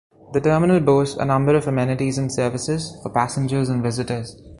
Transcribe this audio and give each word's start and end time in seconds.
The 0.33 0.41
terminal 0.41 0.79
"boasts" 0.79 1.15
a 1.17 1.25
number 1.25 1.53
of 1.55 1.67
amenities 1.67 2.17
and 2.17 2.31
services 2.33 2.97
for 3.03 3.11
passengers 3.11 3.69
and 3.69 3.83
visitors. 3.83 4.35